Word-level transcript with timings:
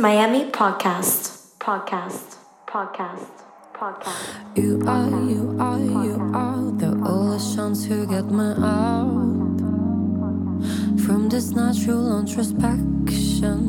Miami 0.00 0.48
Podcast. 0.48 1.60
Podcast. 1.60 2.38
Podcast. 2.66 3.44
Podcast. 3.76 4.32
You 4.56 4.80
are, 4.86 5.10
you 5.28 5.54
are, 5.60 5.78
you 5.78 6.16
are 6.32 6.72
the 6.80 6.96
chance 7.54 7.86
to 7.86 8.06
get 8.06 8.24
me 8.24 8.54
out 8.64 9.60
from 11.04 11.28
this 11.28 11.50
natural 11.50 12.18
introspection. 12.18 13.60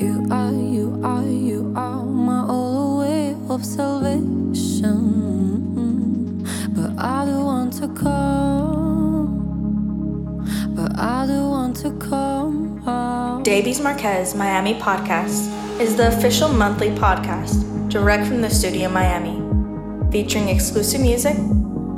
You 0.00 0.26
are, 0.30 0.52
you 0.56 1.00
are, 1.04 1.28
you 1.28 1.70
are 1.76 2.02
my 2.02 2.46
only 2.48 3.04
way 3.04 3.36
of 3.50 3.62
salvation. 3.62 4.94
But 6.72 6.96
I 6.96 7.26
don't 7.26 7.44
want 7.44 7.74
to 7.74 7.88
come. 7.88 8.73
I 11.06 11.26
don't 11.26 11.50
want 11.50 11.76
to 11.82 11.90
come 11.98 12.82
out. 12.88 13.44
Davies 13.44 13.78
Marquez 13.78 14.34
Miami 14.34 14.72
Podcast 14.72 15.78
is 15.78 15.96
the 15.96 16.08
official 16.08 16.48
monthly 16.48 16.88
podcast 16.92 17.90
direct 17.90 18.26
from 18.26 18.40
the 18.40 18.48
studio 18.48 18.88
Miami, 18.88 19.36
featuring 20.10 20.48
exclusive 20.48 21.02
music, 21.02 21.36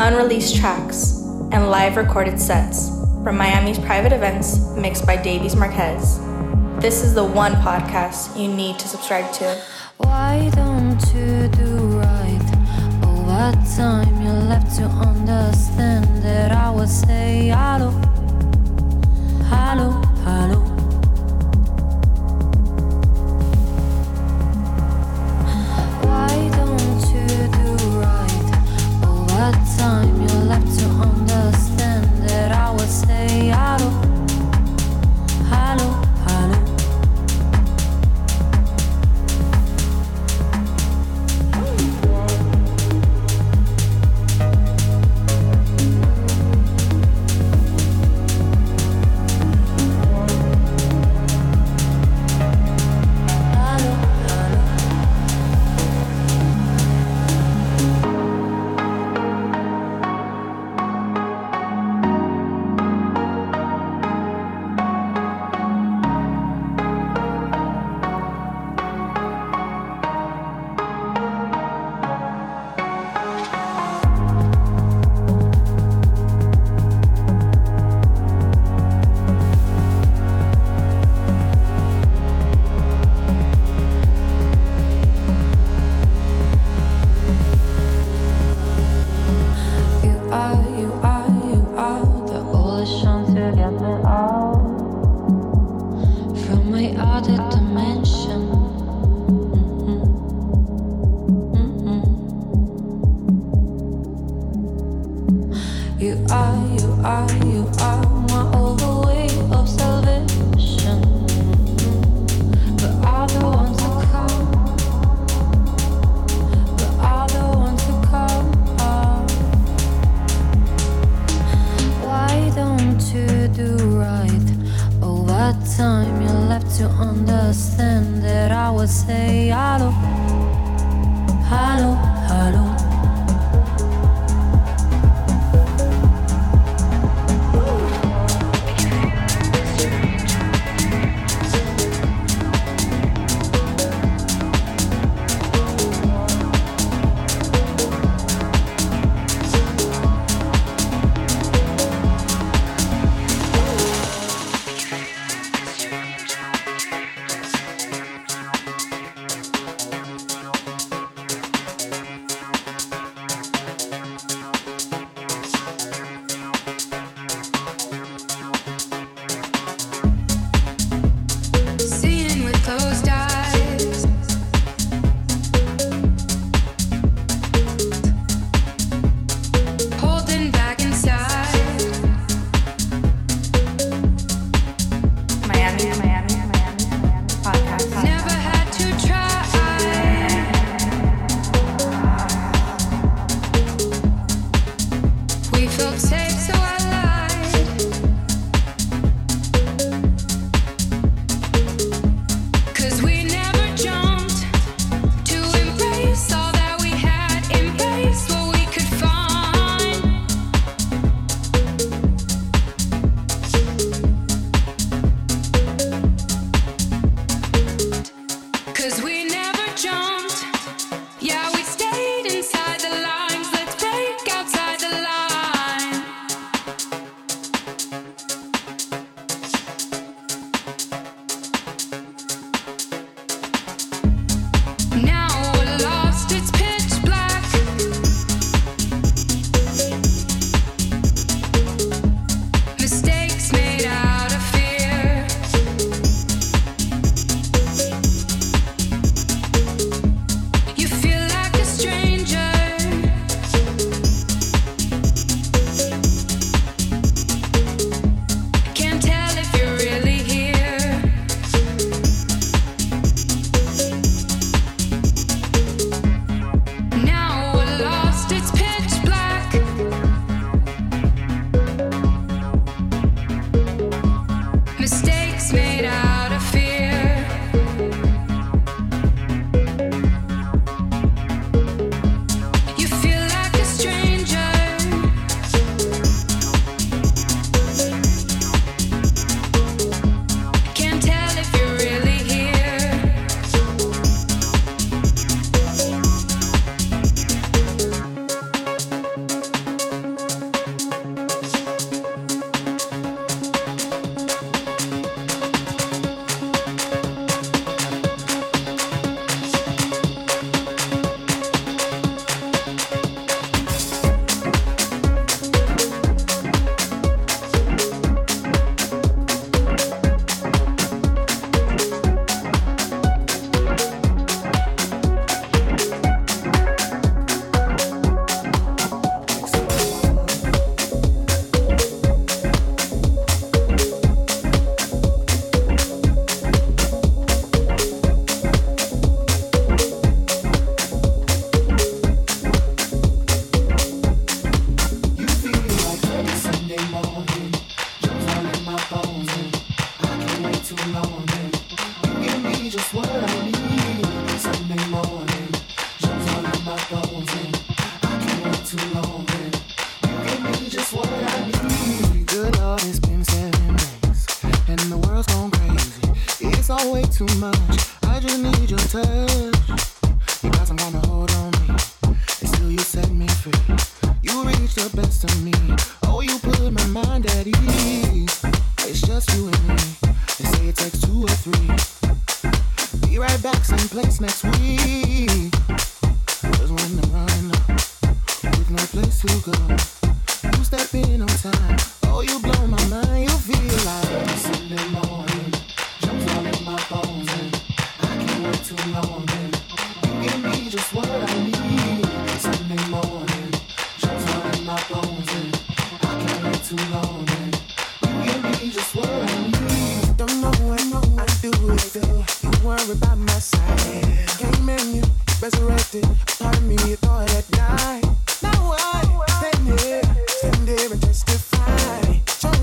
unreleased 0.00 0.56
tracks, 0.56 1.20
and 1.52 1.70
live 1.70 1.96
recorded 1.96 2.40
sets 2.40 2.88
from 3.22 3.36
Miami's 3.36 3.78
private 3.78 4.12
events 4.12 4.58
mixed 4.74 5.06
by 5.06 5.16
Davies 5.16 5.54
Marquez. 5.54 6.18
This 6.80 7.04
is 7.04 7.14
the 7.14 7.24
one 7.24 7.52
podcast 7.62 8.36
you 8.36 8.48
need 8.52 8.76
to 8.80 8.88
subscribe 8.88 9.32
to. 9.34 9.62
Why 9.98 10.50
don't 10.52 11.00
you 11.14 11.46
do 11.50 12.00
right? 12.00 12.50
Oh, 13.04 13.22
what 13.22 13.54
time 13.76 14.20
you 14.20 14.32
left 14.32 14.76
to 14.78 14.82
understand 14.82 16.06
that 16.24 16.50
I 16.50 16.72
would 16.72 16.88
say. 16.88 17.52
Why 17.52 17.78
don't 17.78 18.15
time 29.78 30.20
you 30.20 30.28
left 30.48 30.78
to 30.78 30.86
understand 30.86 32.04
that 32.28 32.52
I 32.52 32.70
would 32.72 32.88
say 32.88 33.48
hello, 33.48 33.50
hello, 33.54 33.95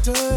to 0.03 0.32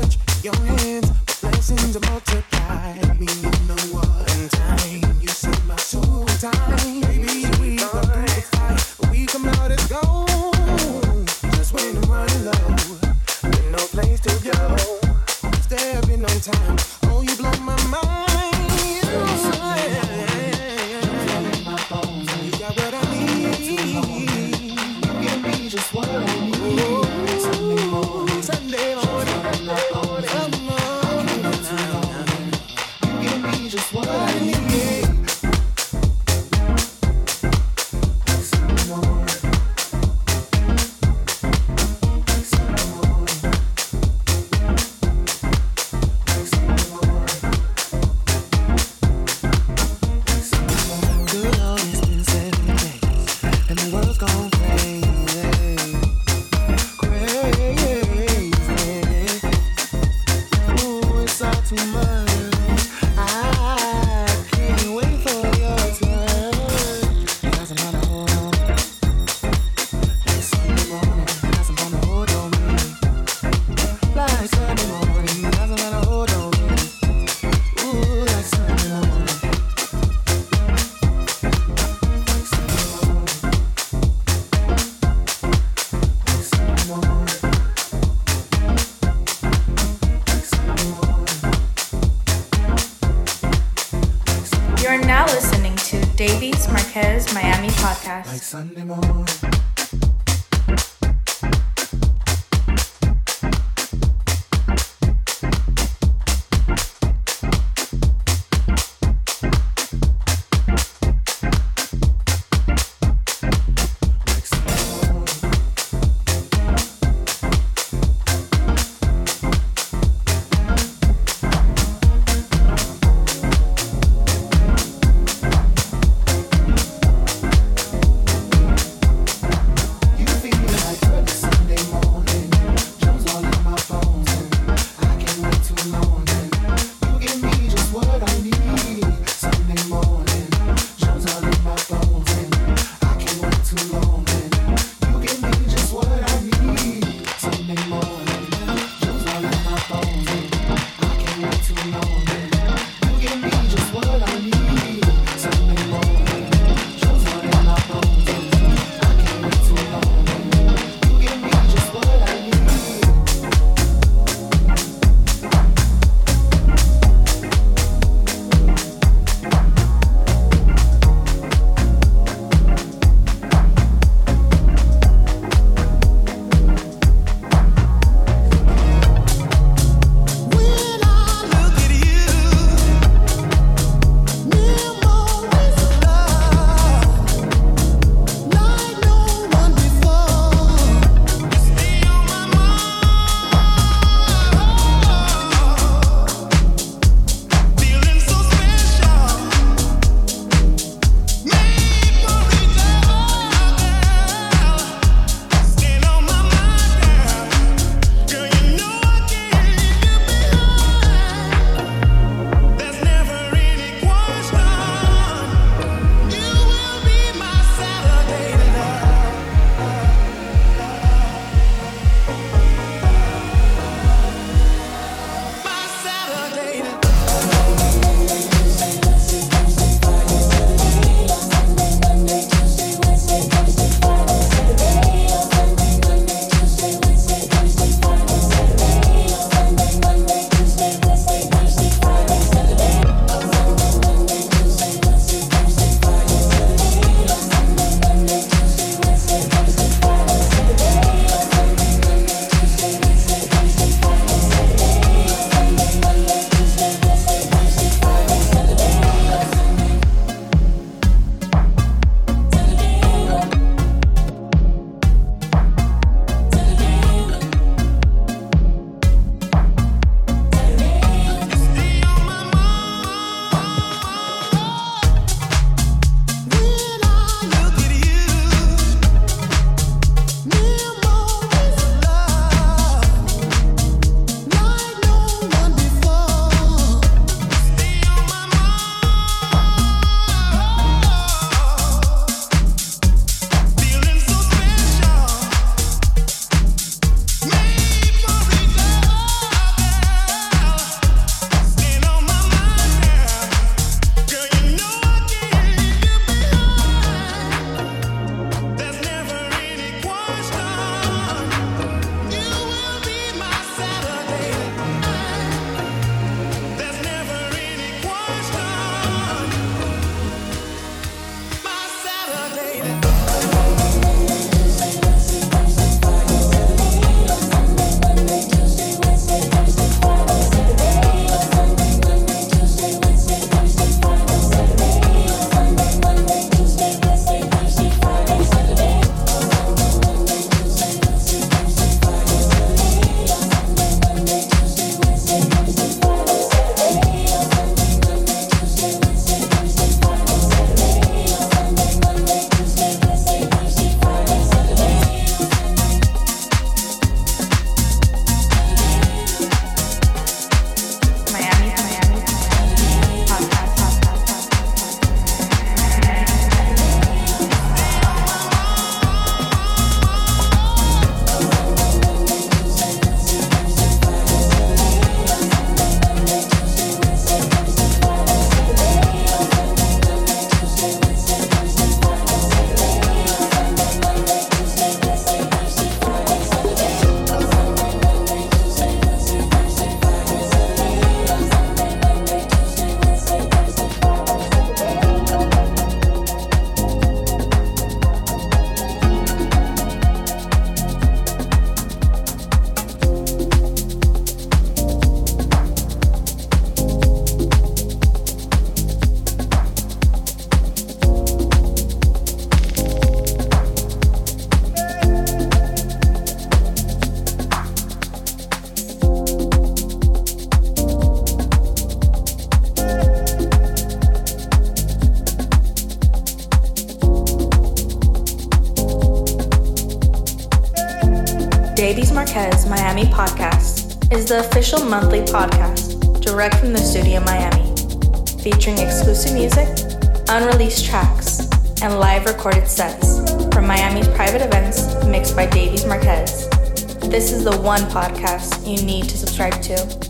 one 447.77 447.91
podcast 447.91 448.67
you 448.67 448.83
need 448.87 449.07
to 449.07 449.19
subscribe 449.19 449.61
to. 449.61 450.06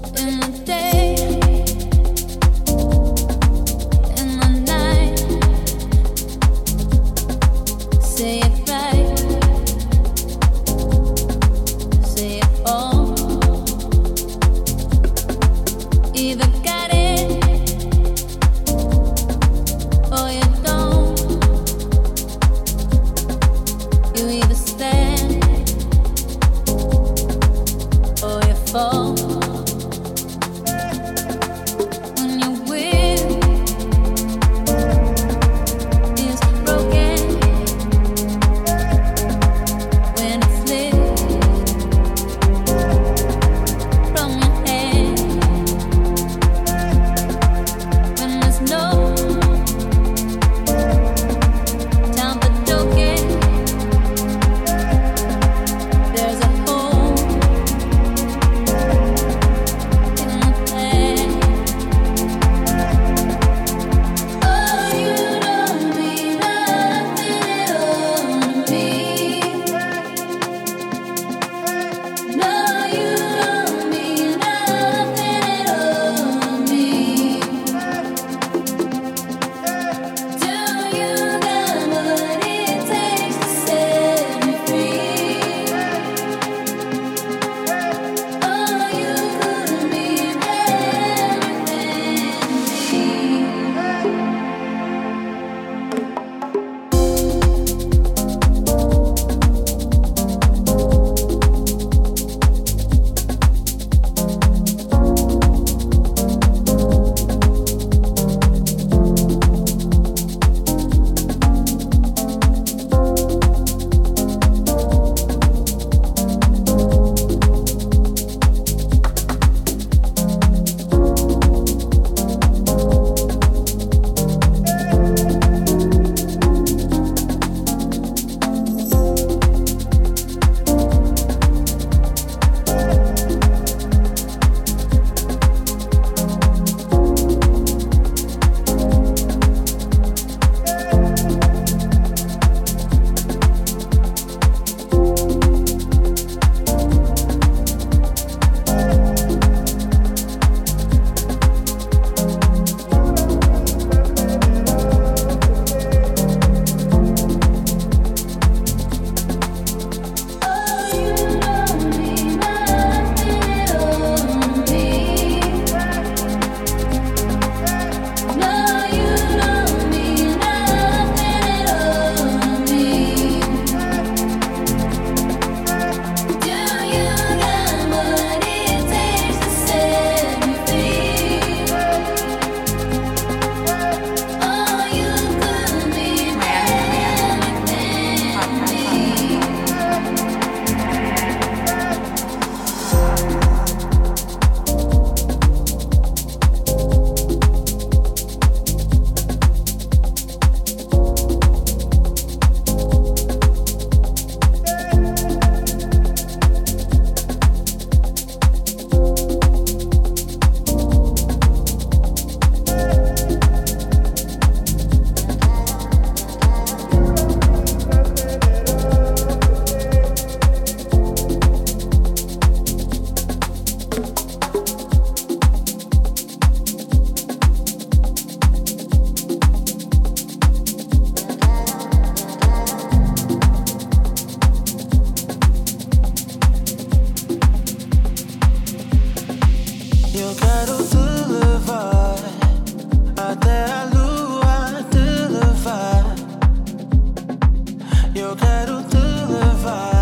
eu 248.26 248.34
quero 248.34 248.82
te 248.88 248.96
levar. 248.96 249.95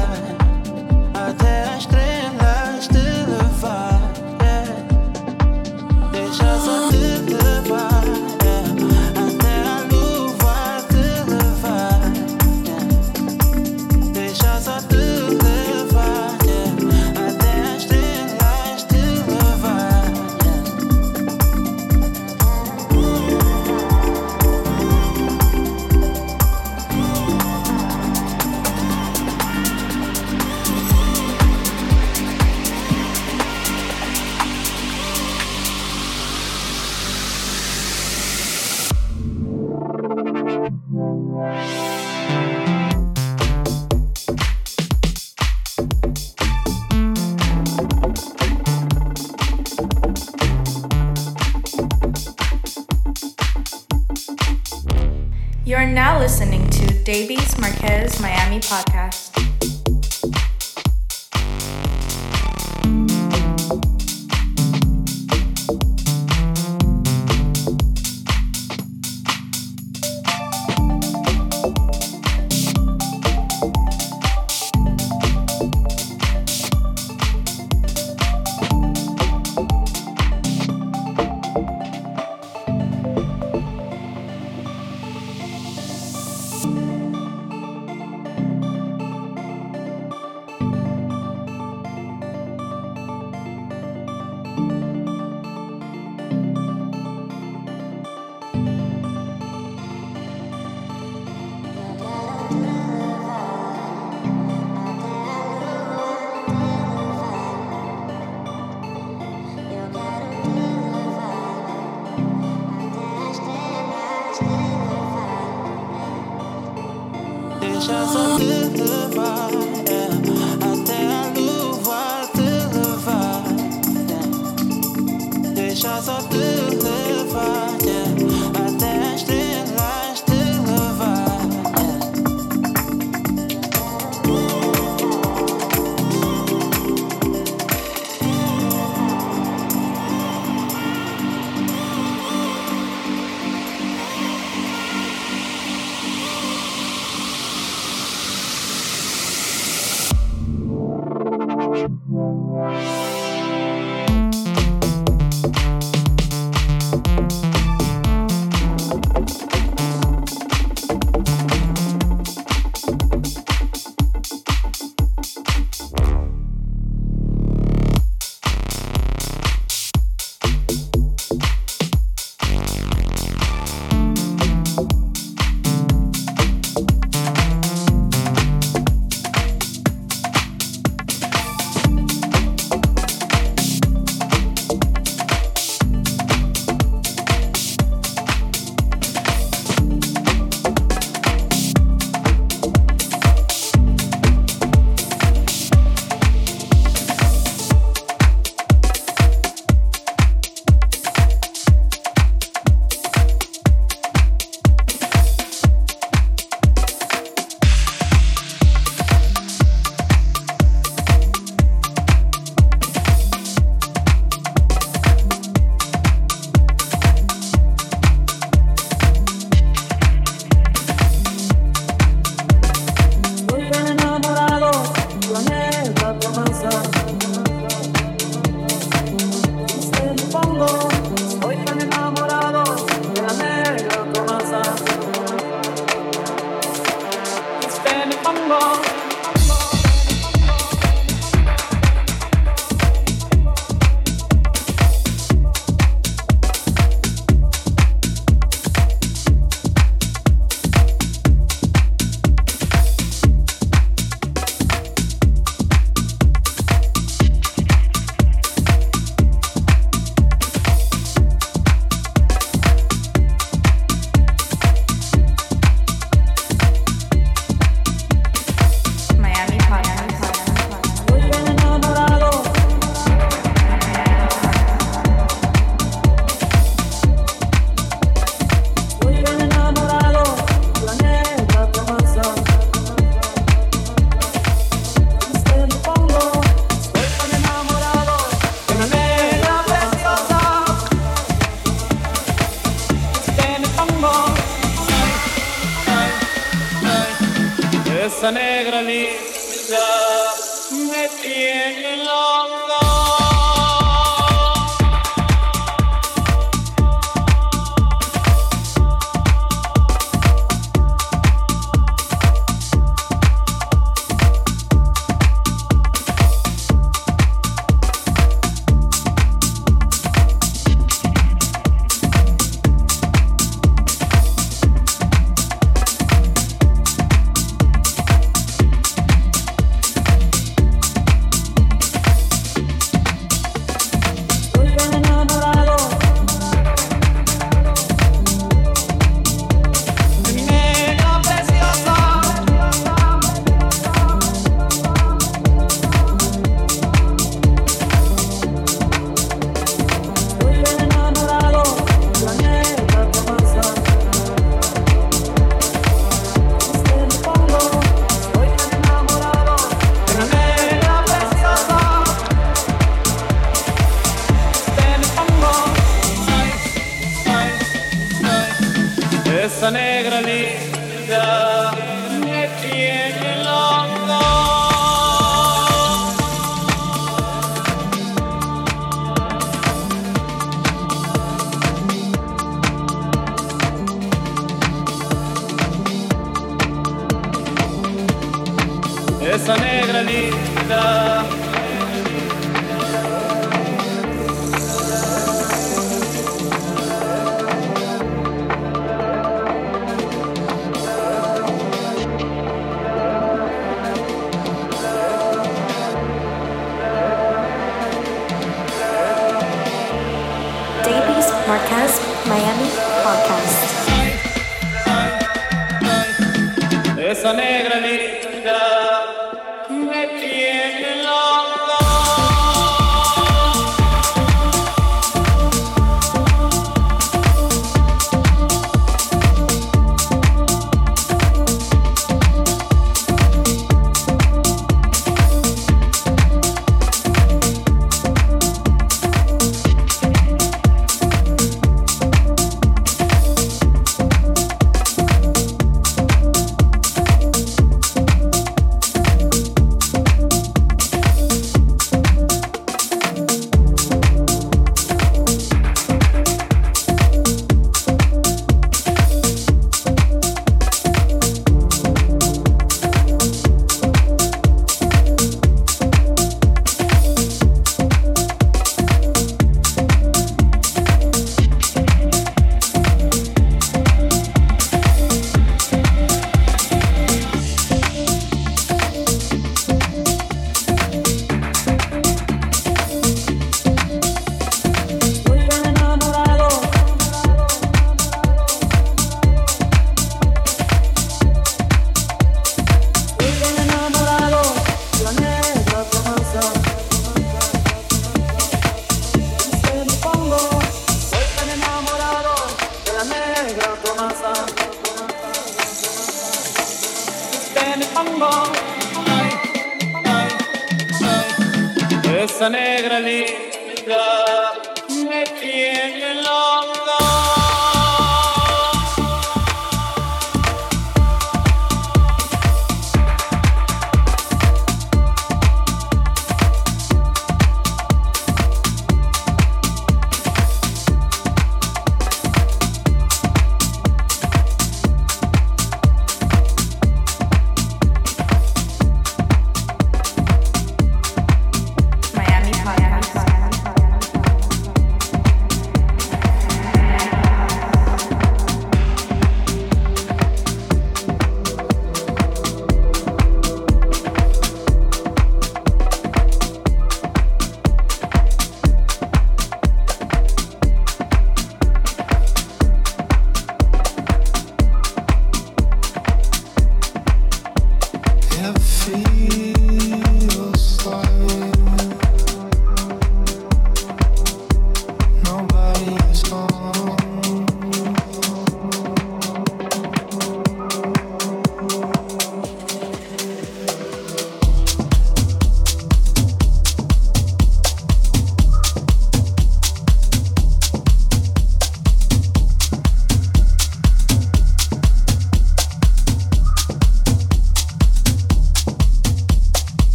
Deixa 117.86 118.06
só 118.06 118.36
te 118.38 119.43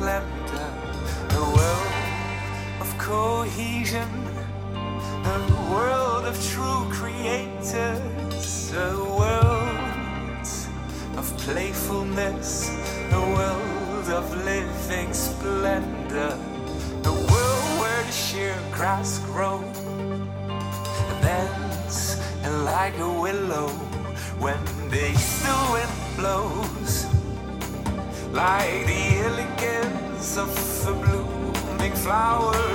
splendor, 0.00 0.72
a 1.28 1.44
world 1.56 1.92
of 2.80 2.88
cohesion, 2.96 4.08
a 5.26 5.38
world 5.70 6.24
of 6.24 6.36
true 6.42 6.88
creators, 6.88 8.72
a 8.72 8.96
world 9.18 10.46
of 11.18 11.26
playfulness, 11.44 12.70
a 13.12 13.20
world 13.36 14.08
of 14.08 14.24
living 14.42 15.12
splendor, 15.12 16.32
a 17.04 17.12
world 17.12 17.66
where 17.80 18.02
the 18.04 18.12
sheer 18.12 18.56
grass 18.72 19.18
grows. 19.26 19.49
flowers. 32.10 32.69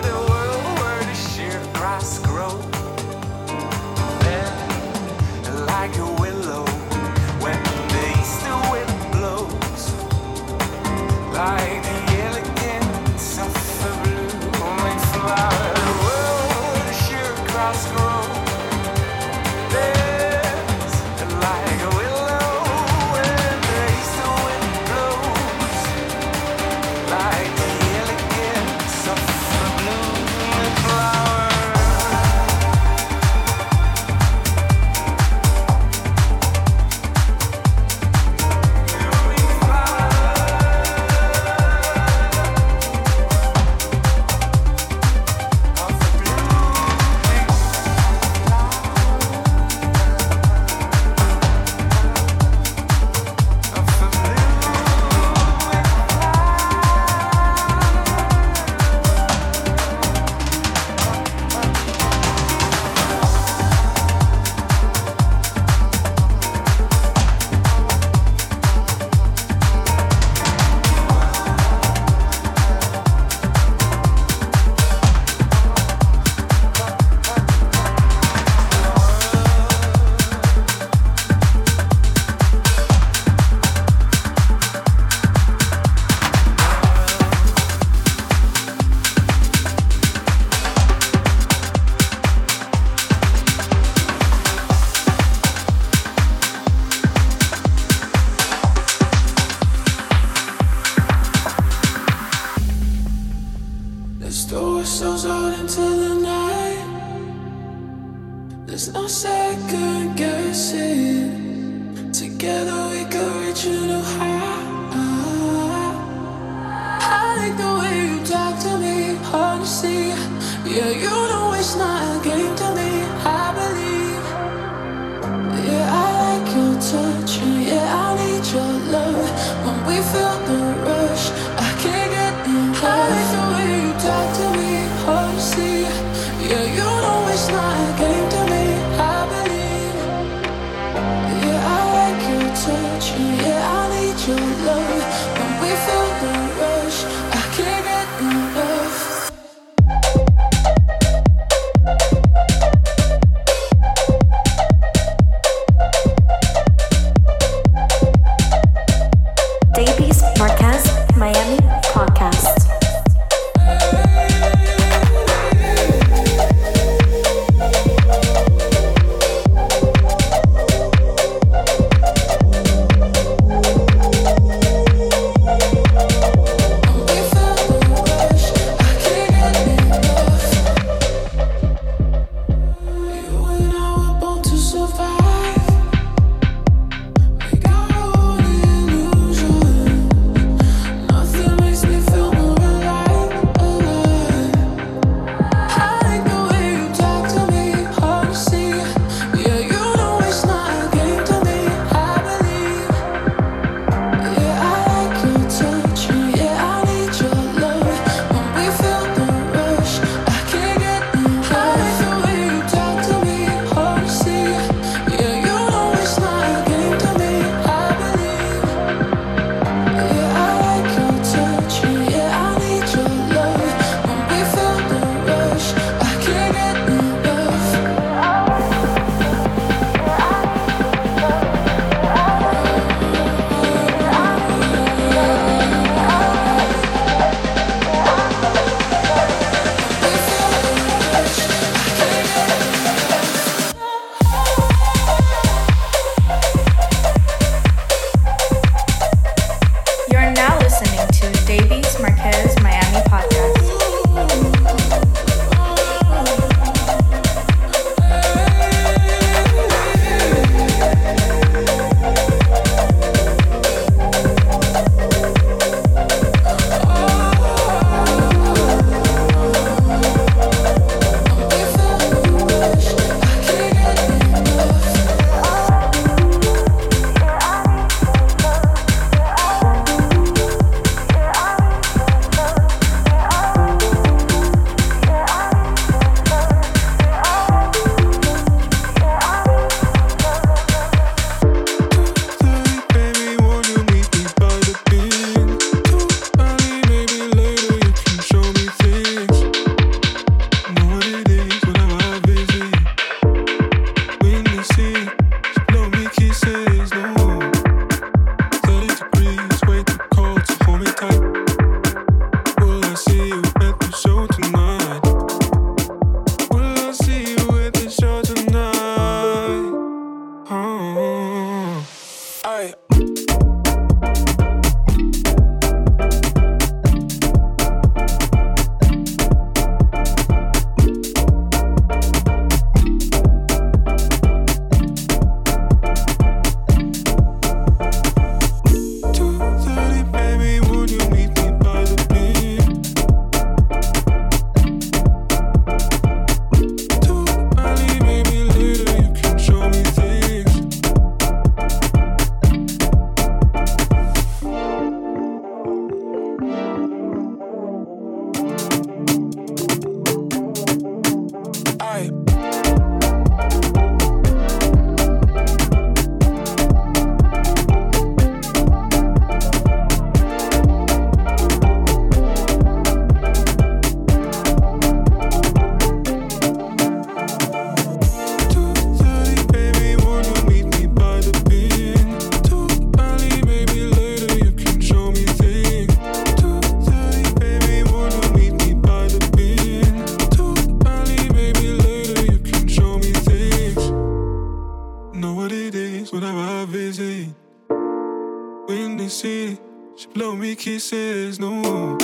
When 398.68 398.97
they 398.97 399.09
see 399.09 399.53
it, 399.53 399.59
she 399.95 400.07
blow 400.07 400.36
me 400.36 400.55
kisses, 400.55 401.39
no 401.39 401.51
more. 401.51 401.97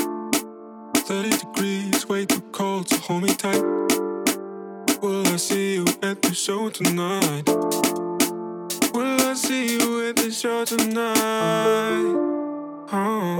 30 0.95 1.29
degrees, 1.29 2.07
way 2.07 2.27
too 2.27 2.41
cold, 2.51 2.87
so 2.87 2.97
hold 2.97 3.23
me 3.23 3.33
tight. 3.33 3.63
Will 5.01 5.27
I 5.27 5.37
see 5.37 5.73
you 5.75 5.85
at 6.03 6.21
the 6.21 6.33
show 6.35 6.69
tonight? 6.69 7.49
Will 8.93 9.21
I 9.21 9.33
see 9.33 9.79
you 9.79 10.07
at 10.07 10.17
the 10.17 10.29
show 10.29 10.63
tonight? 10.63 12.15
Oh. 12.93 13.31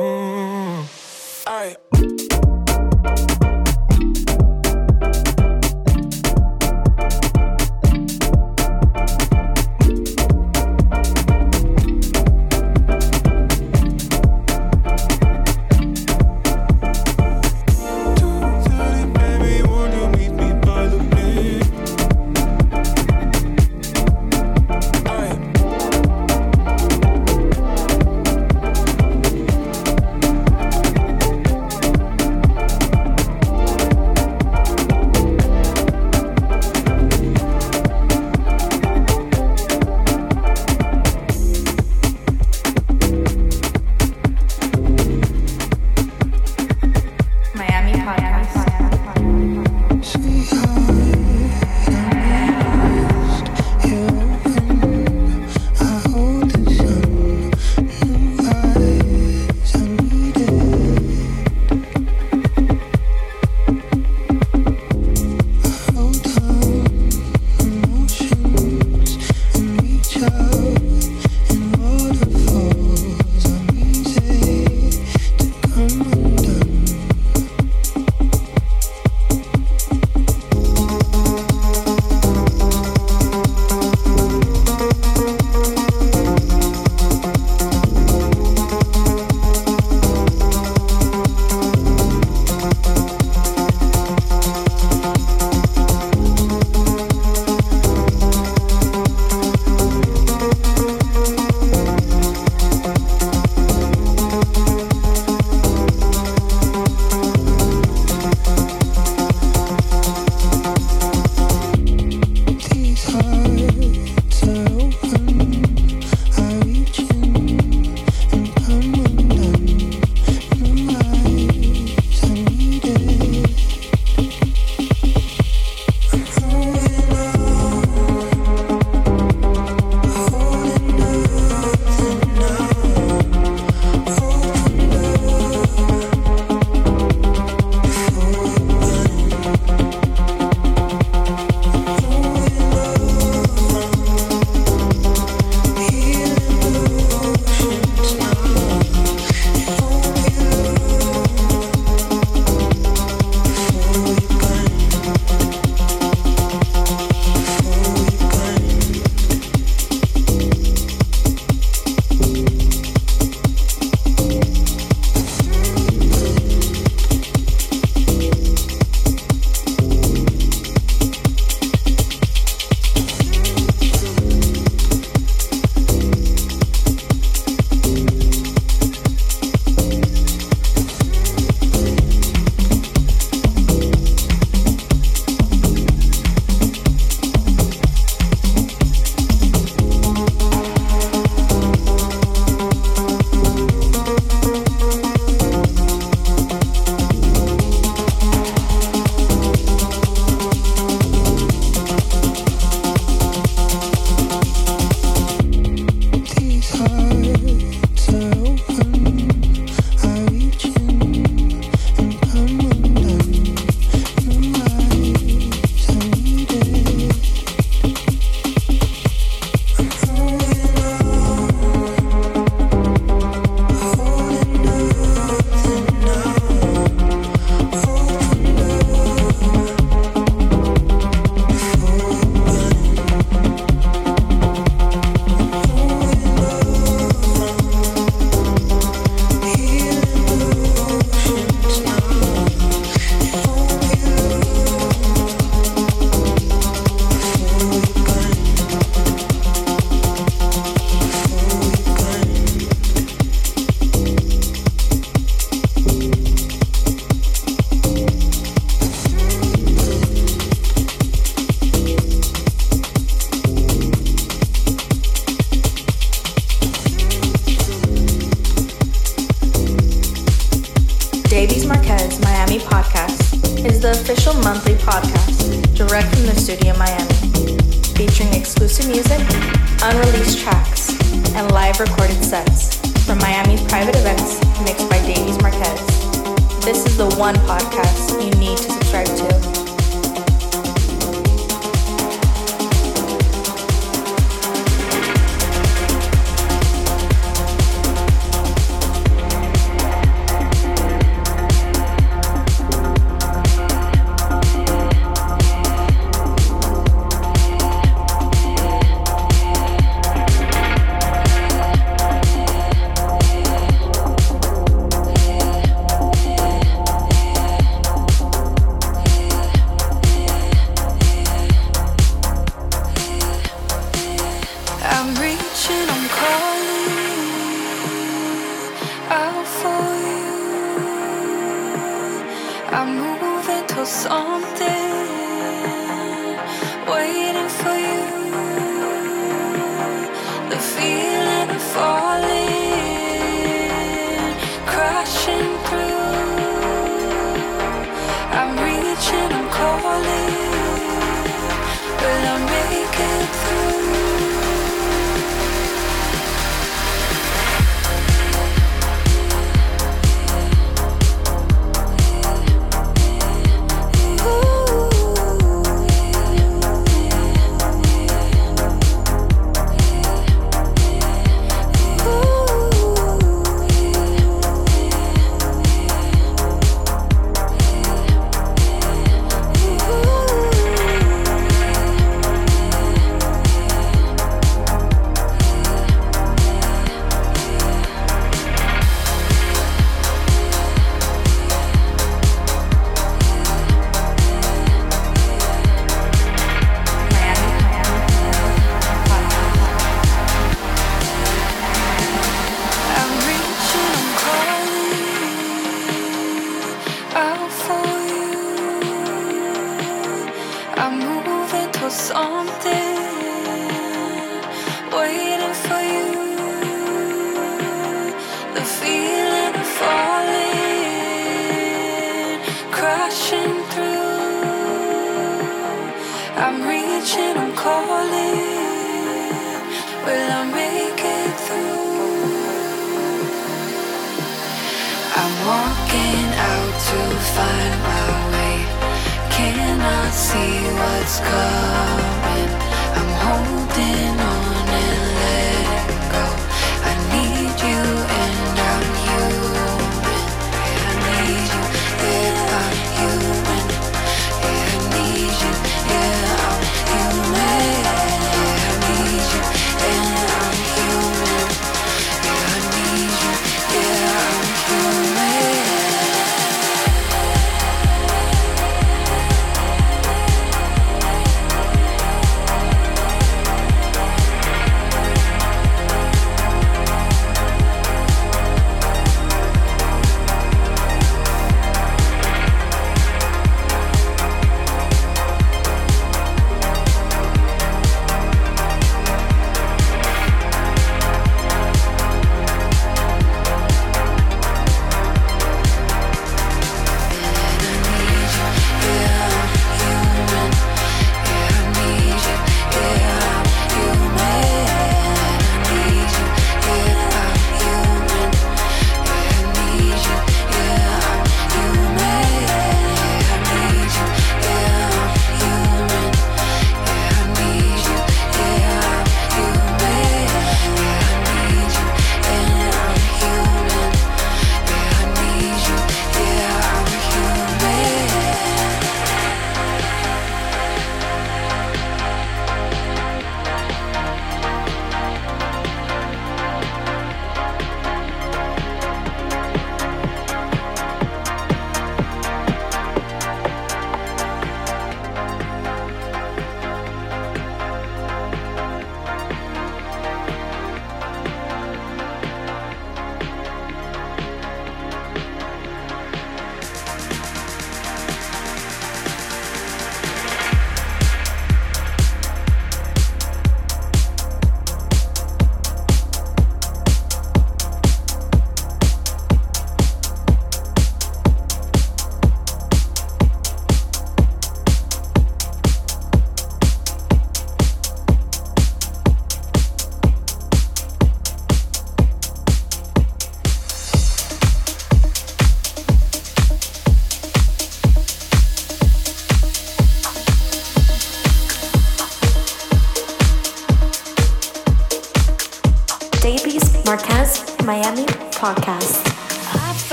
I'm 332.73 332.97
moving 332.97 333.67
to 333.67 333.85
some 333.85 334.50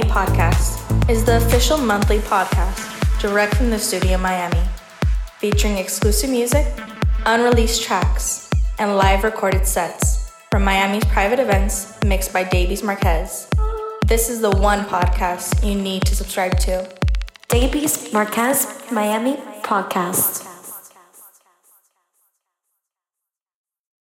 Miami 0.00 0.12
Podcast 0.12 1.10
is 1.10 1.24
the 1.24 1.36
official 1.36 1.76
monthly 1.76 2.18
podcast 2.20 3.20
direct 3.20 3.54
from 3.54 3.68
the 3.68 3.78
studio 3.78 4.16
Miami, 4.16 4.60
featuring 5.38 5.76
exclusive 5.76 6.30
music, 6.30 6.66
unreleased 7.26 7.82
tracks, 7.82 8.48
and 8.78 8.96
live 8.96 9.24
recorded 9.24 9.66
sets 9.66 10.32
from 10.50 10.64
Miami's 10.64 11.04
private 11.06 11.38
events 11.38 12.02
mixed 12.04 12.32
by 12.32 12.44
Davies 12.44 12.82
Marquez. 12.82 13.46
This 14.06 14.30
is 14.30 14.40
the 14.40 14.50
one 14.50 14.84
podcast 14.86 15.66
you 15.66 15.78
need 15.78 16.02
to 16.06 16.14
subscribe 16.14 16.58
to. 16.60 16.88
Davies 17.48 18.10
Marquez 18.12 18.82
Miami 18.90 19.36
Podcast. 19.62 20.39